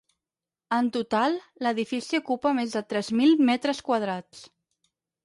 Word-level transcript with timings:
En 0.77 0.87
total, 0.95 1.35
l'edifici 1.65 2.19
ocupa 2.21 2.53
més 2.61 2.73
de 2.79 2.83
tres 2.95 3.11
mil 3.21 3.37
metres 3.51 3.83
quadrats. 3.91 4.41